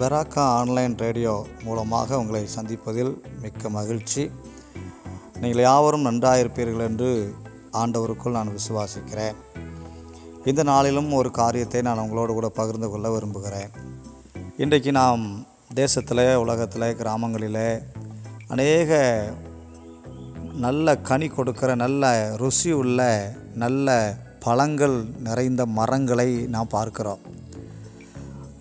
[0.00, 1.32] Beracah online radio
[1.64, 4.22] மூலமாக உங்களை சந்திப்பதில் மிக்க மகிழ்ச்சி.
[5.40, 7.10] நீங்கள் யாவரும் நன்றாயிருப்பீர்கள் என்று
[7.82, 9.36] ஆண்டவருக்குள் நான் விசுவாசிக்கிறேன்.
[10.44, 13.72] இந்த நாளிலும் ஒரு காரியத்தை நான் உங்களோடு கூட பகிர்ந்து கொள்ள விரும்புகிறேன்.
[14.56, 15.24] இன்றைக்கு நாம்
[15.74, 17.64] தேசத்தில் உலகத்தில் கிராமங்களில்
[18.48, 19.00] அநேக
[20.66, 23.00] நல்ல கனி கொடுக்கிற நல்ல ருசி உள்ள
[23.64, 23.96] நல்ல
[24.44, 27.24] பழங்கள் நிறைந்த மரங்களை நாம் பார்க்கிறோம்.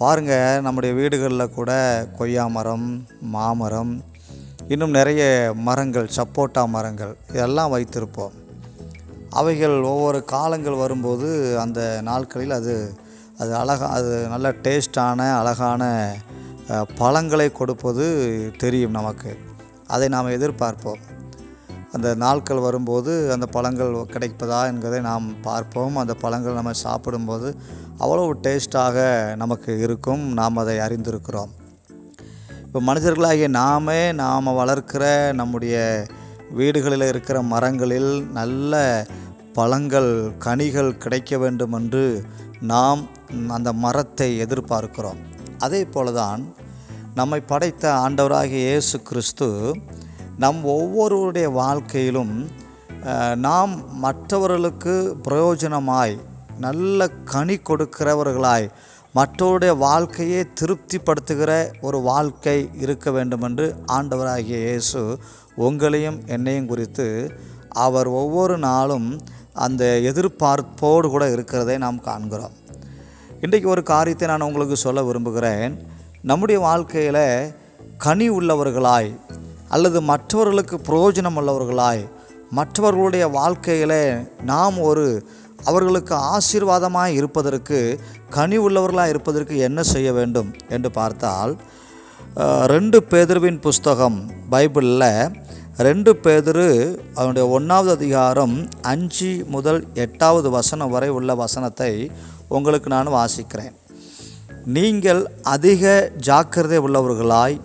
[0.00, 1.70] பாருங்கள் நம்முடைய வீடுகளில் கூட
[2.18, 2.86] கொய்யா மரம்
[3.34, 3.90] மாமரம்
[4.68, 5.22] இன்னும் நிறைய
[5.68, 8.34] மரங்கள் சப்போட்டா மரங்கள் இதெல்லாம் வைத்திருப்போம்.
[9.30, 11.28] அவைகள் ஒவ்வொரு காலங்கள் வரும்போது
[11.60, 12.74] அந்த நாட்களில் அது
[13.38, 15.82] அது அழகா அது நல்ல டேஸ்டான அழகான
[16.96, 18.06] பழங்களை கொடுப்பது
[18.58, 19.38] தெரியும் நமக்கு.
[19.86, 21.02] அதை நாம் எதிர்பார்ப்போம்.
[21.92, 25.96] அந்த நாட்கள் வரும்போது அந்த பழங்கள் கிடைப்பதா என்பதை நாம் பார்ப்போம்.
[25.96, 27.48] அந்த பழங்கள் நம்ம சாப்பிடும்போது
[27.98, 28.98] அவ்வளவு டேஸ்ட்டாக
[29.36, 30.22] நமக்கு இருக்கும்.
[30.32, 31.50] நாம் அதை அறிந்திருக்கிறோம்.
[32.66, 35.76] இப்போ மனிதர்களாகிய நாமே நாம் வளர்க்கிற நம்முடைய
[36.50, 38.74] வீடுகளில் இருக்கிற மரங்களில் நல்ல
[39.52, 42.04] பழங்கள் கனிகள் கிடைக்க வேண்டும் என்று
[42.72, 43.02] நாம்
[43.48, 45.20] அந்த மரத்தை எதிர்பார்க்கிறோம்.
[45.58, 46.42] அதே போல தான்
[47.14, 49.48] நம்மை படைத்த ஆண்டவராகிய இயேசு கிறிஸ்து
[50.42, 52.34] நம் ஒவ்வொருவருடைய வாழ்க்கையிலும்
[53.46, 53.72] நாம்
[54.04, 56.14] மற்றவர்களுக்கு பிரயோஜனமாய்
[56.58, 58.66] நல்ல கனி கொடுக்கிறவர்களாய்
[59.14, 63.66] மற்றவருடைய வாழ்க்கையை திருப்திப்படுத்துகிற ஒரு வாழ்க்கை இருக்க வேண்டும் என்று
[63.96, 65.02] ஆண்டவராகிய இயேசு
[65.58, 67.06] உங்களையும் என்னையும் குறித்து
[67.86, 69.08] அவர் ஒவ்வொரு நாளும்
[69.66, 72.54] அந்த எதிர்பார்ப்போடு கூட இருக்கிறதை நாம் காண்கிறோம்.
[73.40, 75.74] இன்றைக்கு ஒரு காரியத்தை நான் உங்களுக்கு சொல்ல விரும்புகிறேன்.
[76.22, 77.24] நம்முடைய வாழ்க்கையில்
[77.98, 79.10] கனி உள்ளவர்களாய்
[79.70, 82.08] அல்லது மற்றவர்களுக்கு பிரயோஜனம் உள்ளவர்களாய்
[82.50, 85.24] மற்றவர்களுடைய வாழ்க்கையில் நாம் ஒரு
[85.64, 91.52] அவர்களுக்கு ஆசீர்வாதமாக இருப்பதற்கு கனி உள்ளவர்களாக இருப்பதற்கு என்ன செய்ய வேண்டும் என்று பார்த்தால்
[92.66, 94.18] ரெண்டு பேதருவின் புஸ்தகம்
[94.50, 95.32] பைபிளில்
[95.76, 96.68] ரெண்டு பேதரு
[97.14, 102.10] அவனுடைய ஒன்றாவது அதிகாரம் அஞ்சு முதல் எட்டாவது வசனம் வரை உள்ள வசனத்தை
[102.48, 103.74] உங்களுக்கு நான் வாசிக்கிறேன்.
[104.64, 107.56] நீங்கள் அதிக ஜாக்கிரதை உள்ளவர்களாய்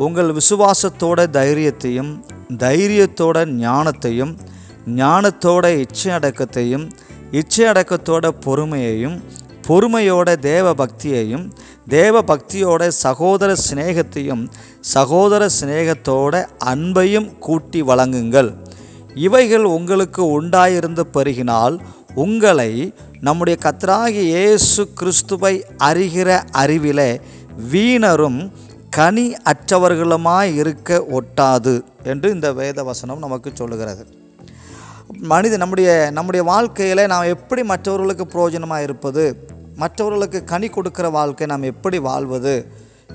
[0.00, 2.10] உங்கள் விசுவாசத்தோட தைரியத்தையும்
[2.56, 4.32] தைரியத்தோட ஞானத்தையும்
[4.86, 6.90] ஞானத்தோட இச்சை அடக்கத்தையும்
[7.30, 9.16] இச்சை அடக்கத்தோட பொறுமையையும்
[9.68, 11.44] பொறுமையோட தேவ பக்தியையும்
[11.88, 14.42] தேவ பக்தியோட சகோதர சிநேகத்தையும்
[14.80, 16.34] சகோதர சிநேகத்தோட
[16.64, 18.50] அன்பையும் கூட்டி வழங்குங்கள்.
[19.14, 21.76] இவைகள் உங்களுக்கு உண்டாயிருந்து பெருகினால்
[22.14, 22.72] உங்களை
[23.20, 27.20] நம்முடைய கத்தராகிய இயேசு கிறிஸ்துவை அறிகிற அறிவிலே
[27.70, 28.40] வீணரும்
[28.96, 31.74] கனி அற்றவர்களுமாய் இருக்க ஒட்டாது
[32.04, 34.02] என்று இந்த வேத வசனம் நமக்கு சொல்லுகிறது.
[35.32, 39.24] மனித நம்முடைய நம்முடைய வாழ்க்கையில் நாம் எப்படி மற்றவர்களுக்கு பிரயோஜனமாக இருப்பது
[39.82, 42.54] மற்றவர்களுக்கு கனி கொடுக்கிற வாழ்க்கை நாம் எப்படி வாழ்வது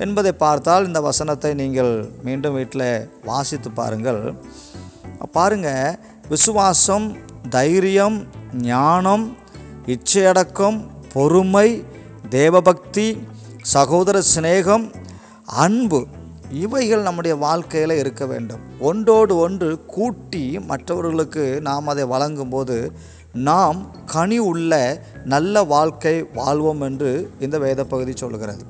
[0.06, 1.94] என்பதை பார்த்தால் இந்த வசனத்தை நீங்கள்
[2.24, 2.88] மீண்டும் வீட்டில்
[3.30, 4.22] வாசித்து பாருங்கள்.
[5.38, 5.69] பாருங்க
[6.30, 7.07] விசுவாசம்
[7.50, 8.18] தைரியம்
[8.72, 9.25] ஞானம்
[9.96, 10.78] இச்சையடக்கம்
[11.13, 11.68] பொறுமை
[12.30, 13.07] தேவபக்தி
[13.74, 14.86] சகோதர சிநேகம்
[15.47, 16.07] அன்பு
[16.50, 18.59] இவைகள் நம்முடைய வாழ்க்கையில் இருக்க வேண்டும்.
[18.79, 22.91] ஒன்றோடு ஒன்று கூட்டி மற்றவர்களுக்கு நாம் அதை வழங்கும்போது
[23.33, 28.66] நாம் கனி உள்ள நல்ல வாழ்க்கை வாழ்வோம் என்று இந்த வேத பகுதி சொல்கிறது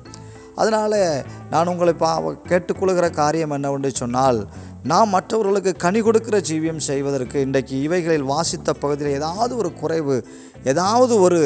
[0.54, 4.46] அதனால் நான் உங்களை பா கேட்டுக்கொள்கிற காரியம் என்னவென்று சொன்னால்
[4.90, 10.16] நாம் மற்றவர்களுக்கு கனி கொடுக்கிற ஜீவியம் செய்வதற்கு இன்றைக்கு இவைகளில் வாசித்த பகுதியில் ஏதாவது ஒரு குறைவு
[10.72, 11.38] ஏதாவது ஒரு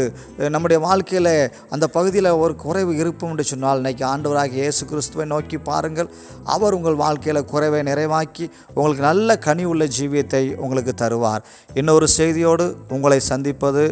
[0.55, 1.31] நம்முடைய வாழ்க்கையில்
[1.75, 6.11] அந்த பகுதியில் ஒரு குறைவு இருக்கும் என்று சொன்னால் இன்றைக்கி ஆண்டவராக இயேசு கிறிஸ்துவை நோக்கி பாருங்கள்.
[6.55, 11.45] அவர் உங்கள் வாழ்க்கையில் குறைவை நிறைவாக்கி உங்களுக்கு நல்ல கனி உள்ள ஜீவியத்தை உங்களுக்கு தருவார்.
[11.81, 13.84] இன்னொரு செய்தியோடு உங்களை சந்திப்பது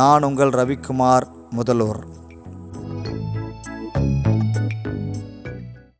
[0.00, 1.28] நான் உங்கள் ரவிக்குமார்
[1.58, 2.02] முதல்வர்.